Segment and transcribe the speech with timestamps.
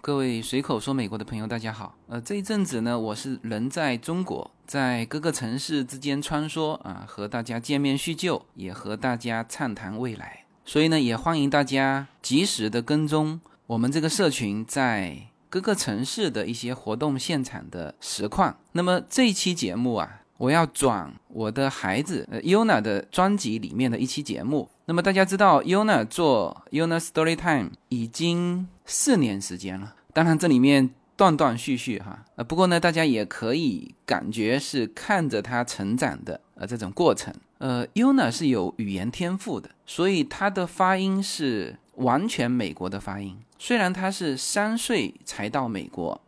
[0.00, 1.94] 各位随口说美国的朋友，大家好。
[2.08, 10.44] 呃，这一阵子呢，我是人在中国，在各个城市之间穿梭啊，和大家见面叙旧，也和大家畅谈未来。
[10.64, 18.56] 所以呢，也欢迎大家及时的跟踪我们这个社群在各个城市的一些活动现场的实况。
[18.72, 24.68] 那么这一期节目啊，我要转我的孩子呃 Yuna 的专辑里面的一期节目。
[24.84, 28.68] 那么大家知道 Yuna 做 Yuna Story Time 已经。
[28.84, 37.32] 四年时间了，当然这里面断断续续哈，呃，不过呢，大家也可以感觉是看着他成长的呃这种过程。
[37.58, 43.38] 呃，Yuna 是有语言天赋的，所以他的发音是完全美国的发音。
[43.56, 46.20] 虽然他是三岁才到美国，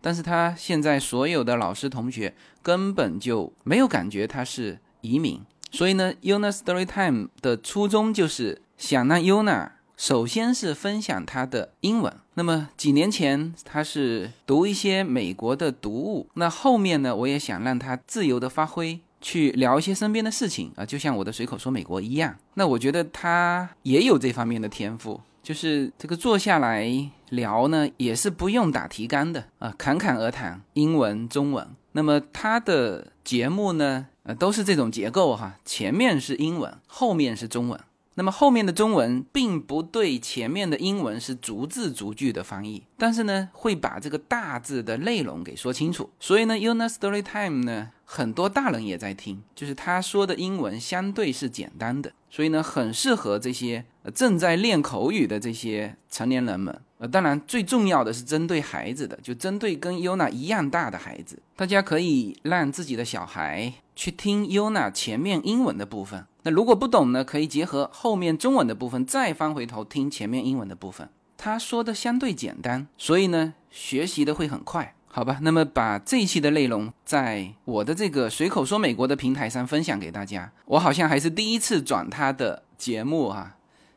[0.00, 5.40] 但是他现在所有的老师同学根本就没有感觉他是移民。
[5.70, 9.70] 所以呢，Yuna Story Time 的初衷就是想让 Yuna。
[9.96, 12.12] 首先是分享他的英文。
[12.34, 22.36] 那么几年前他是读一些美国的读物，那后面呢，我也想让他自由的发挥，去聊一些身边的事情啊，就像我的随口说美国一样。
[22.52, 26.90] 那我觉得他也有这方面的天赋，就是这个坐下来
[27.28, 31.64] 聊呢，也是不用打提纲的啊，侃侃而谈，英文、中文。
[31.92, 37.78] 那么他的节目呢，呃，都是这种结构哈，前面是英文，后面是中文。
[38.18, 46.08] 那么后面的中文并不对前面的英文是逐字逐句的翻译，但是呢会把这个大致的内容给说清楚。
[46.18, 56.80] 所以呢，Una Story Time 呢很多大人也在听，就是他说的英文相对是简单的，所以呢很适合这些正在练口语的这些成年人们。
[56.98, 66.24] 呃，当然最重要的是针对孩子的，就针对跟 Una 一样大的孩子，大家可以让自己的小孩去听 Una 前面英文的部分。
[66.46, 71.10] 那如果不懂呢，可以结合后面中文的部分，再翻回头听前面英文的部分。
[71.36, 75.40] 他说的相对简单，所以呢，学习的会很快，好吧？
[75.42, 80.52] 那么把这一期的内容在我的这个随口说美国的平台上分享给大家。
[80.66, 83.56] 我好像还是第一次转他的节目啊，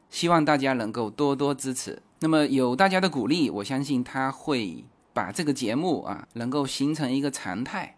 [0.09, 2.01] 希望大家能够多多支持。
[2.21, 4.83] 那么有大家的鼓励，我相信他会
[5.13, 7.97] 把这个节目啊，能够形成一个常态。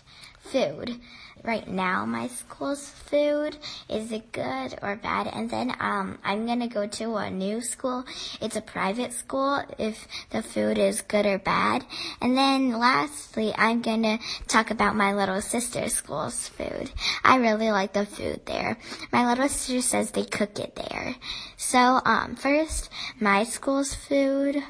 [0.43, 0.99] food.
[1.43, 3.57] right now my school's food
[3.89, 5.25] is it good or bad?
[5.27, 8.05] And then um i'm gonna go to a new school.
[8.39, 11.83] It's a private school if the food is good or bad.
[12.21, 16.91] And then lastly i'm gonna talk about my little sister's school's food.
[17.23, 18.77] I really like the food there.
[19.11, 21.15] My little sister says they cook it there.
[21.57, 24.61] So um first my school's food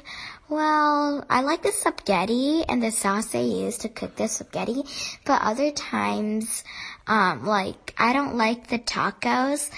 [0.52, 4.82] well, I like the spaghetti and the sauce they use to cook the spaghetti,
[5.24, 6.62] but other times,
[7.06, 9.70] um, like, I don't like the tacos,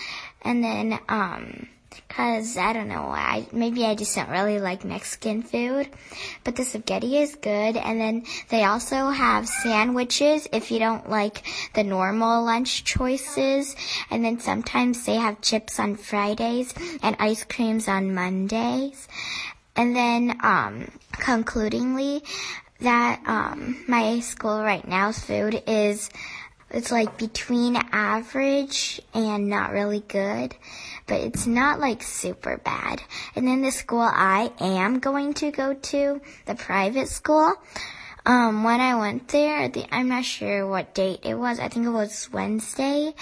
[0.42, 1.68] and then, um,
[2.08, 5.88] cause I don't know why, maybe I just don't really like Mexican food,
[6.42, 11.44] but the spaghetti is good, and then they also have sandwiches if you don't like
[11.74, 13.76] the normal lunch choices,
[14.10, 19.06] and then sometimes they have chips on Fridays and ice creams on Mondays,
[19.76, 22.22] and then, um, concludingly,
[22.80, 26.10] that, um, my school right now's food is,
[26.70, 30.54] it's like between average and not really good,
[31.06, 33.00] but it's not like super bad.
[33.36, 37.54] And then the school I am going to go to, the private school,
[38.26, 41.60] um, when I went there, the, I'm not sure what date it was.
[41.60, 43.12] I think it was Wednesday.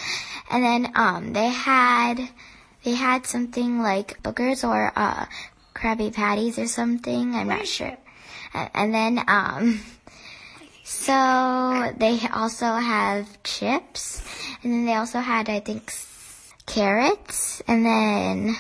[0.51, 2.29] And then, um, they had,
[2.85, 5.27] they had something like boogers or, uh,
[5.83, 7.35] Krabby Patties or something.
[7.35, 7.97] I'm not sure.
[8.55, 9.81] And then, um,
[10.85, 14.23] so they also have chips.
[14.63, 15.93] And then they also had, I think,
[16.67, 17.63] carrots.
[17.67, 18.55] And then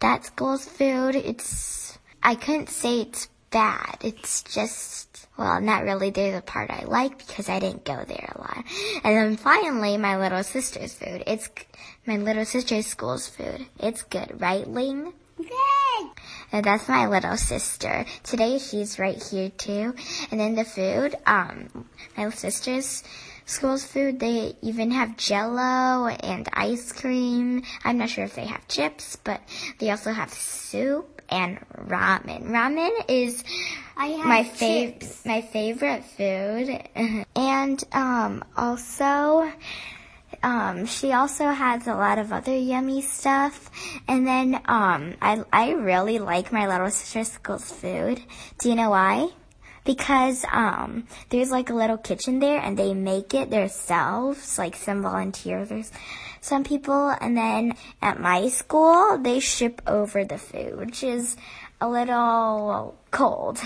[0.00, 1.14] that school's food.
[1.14, 3.98] It's, I couldn't say it's bad.
[4.00, 6.10] It's just, well, not really.
[6.10, 8.64] There's a part I like because I didn't go there a lot.
[9.04, 11.22] And then finally, my little sister's food.
[11.28, 11.48] It's
[12.06, 13.66] my little sister's school's food.
[13.78, 15.12] It's good, right, Ling?
[15.36, 15.75] Good.
[16.52, 18.04] And that's my little sister.
[18.22, 19.94] Today she's right here too.
[20.30, 23.02] And then the food, um, my sister's
[23.44, 27.62] school's food, they even have jello and ice cream.
[27.84, 29.40] I'm not sure if they have chips, but
[29.78, 32.48] they also have soup and ramen.
[32.50, 33.42] Ramen is
[33.96, 36.82] my favorite my favorite food,
[37.36, 39.50] and um, also.
[40.46, 43.68] Um, she also has a lot of other yummy stuff.
[44.06, 48.22] And then um, I, I really like my little sister's school's food.
[48.60, 49.30] Do you know why?
[49.84, 55.02] Because um, there's like a little kitchen there and they make it themselves, like some
[55.02, 55.82] volunteers or
[56.40, 57.08] some people.
[57.20, 61.36] And then at my school, they ship over the food, which is
[61.80, 63.58] a little cold.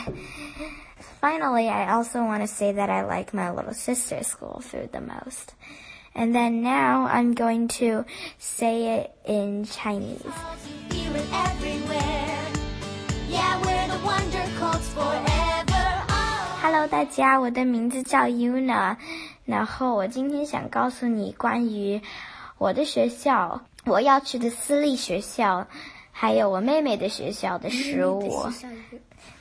[1.22, 5.02] Finally, I also want to say that I like my little sister's school food the
[5.02, 5.54] most.
[6.14, 8.06] And then now I'm going to
[8.38, 10.22] say it in Chinese.
[16.62, 18.98] Hello，大家，我的名字叫 Yuna，
[19.46, 22.02] 然后我今天想告诉你关于
[22.58, 25.68] 我的学校，我要去的私立学校，
[26.13, 28.49] 还有我妹妹的学校的食物。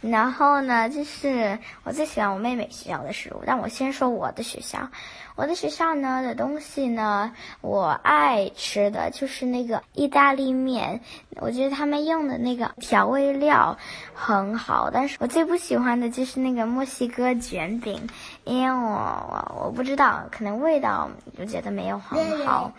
[0.02, 3.44] 然后呢，就是我最喜欢我妹妹学校的食物。
[3.46, 4.90] 但我先说我的学校，
[5.36, 11.02] 我的学校呢的东西呢，我爱吃的就是那个意大利面。
[11.38, 13.78] 我觉得他们用的那个调味料
[14.14, 18.08] 很好，但是我最不喜欢的就是那个墨西哥卷饼，
[18.46, 22.72] 因为我我我不知道，可能味道我觉得没有很好。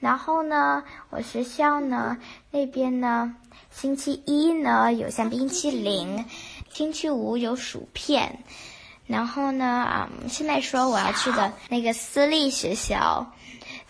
[0.00, 2.18] 然后呢，我学校呢
[2.50, 3.36] 那边呢，
[3.70, 6.24] 星期一呢有像冰淇淋。
[6.72, 8.44] 星期五有薯片，
[9.06, 13.32] 然后呢，啊，现在说我要去的那个私立学校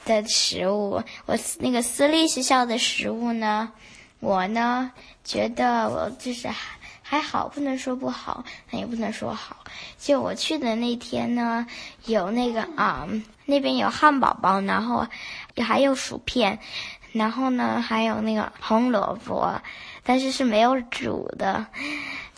[0.07, 3.71] 的食物，我那个私立学校的食物呢，
[4.21, 4.93] 我呢
[5.25, 9.57] 觉得我就是还还好，不能说不好，也不能说好。
[9.99, 11.67] 就我去的那天呢，
[12.05, 13.09] 有那个啊，
[13.47, 15.07] 那边有汉堡包，然后
[15.57, 16.59] 还有薯片，
[17.13, 19.61] 然后呢还有那个红萝卜，
[20.05, 21.67] 但是是没有煮的。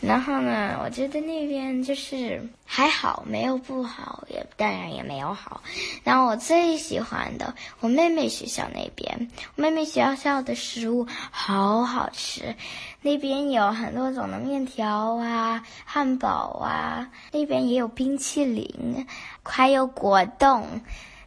[0.03, 5.63] 然后呢，我觉得那边就是还好，没有不好，也当然也没有好。
[6.03, 12.57] 然后我最喜欢的，我妹妹学校那边，我妹妹学校的食物好好吃，
[13.01, 19.07] 那边有很多种的面条啊、汉堡啊，那边也有冰淇淋，
[19.45, 20.81] 还有果冻，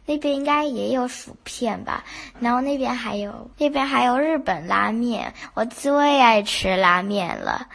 [0.04, 2.04] 那边应该也有薯片吧。
[2.40, 7.66] 然后那边还有，那边还有日本拉面，我最爱吃拉面了。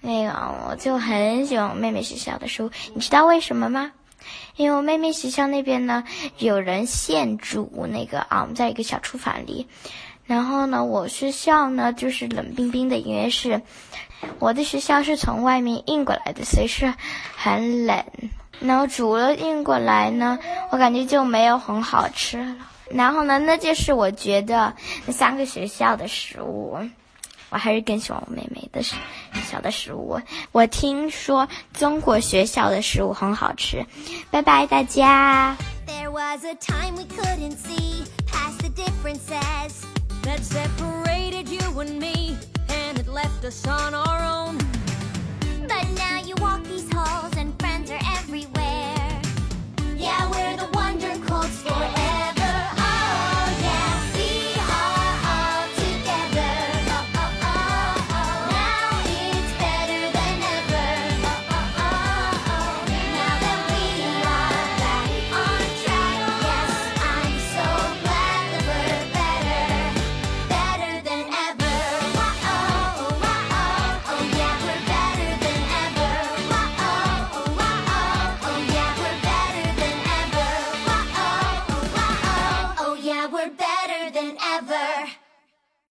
[0.00, 0.32] 那个，
[0.68, 3.92] 我就很喜欢妹妹学校的书，你知道为什么吗？
[4.56, 6.04] 因为我妹妹学校那边呢，
[6.38, 9.66] 有人现煮那个啊，我们在一个小厨房里。
[10.26, 13.62] 然后呢，我学校呢就是冷冰冰的，因为是
[14.38, 16.92] 我的学校是从外面运过来的，所以是
[17.36, 18.04] 很冷。
[18.60, 20.38] 然后煮了运过来呢，
[20.70, 22.56] 我感觉就没有很好吃了。
[22.90, 24.74] 然后呢，那就是我觉得
[25.06, 26.76] 那三个学校的食物。
[27.50, 30.20] 我还是更喜欢我妹妹的小的食物
[30.52, 33.84] 我听说中国学校的食物很好吃
[34.30, 35.56] 拜拜大家
[35.86, 39.86] there was a time we couldn't see past the differences
[40.22, 42.36] that separated you and me
[42.68, 44.58] and left us on our own
[45.66, 49.22] but now you walk these halls and friends are everywhere
[49.96, 52.17] yeah we're the wondercolts forever.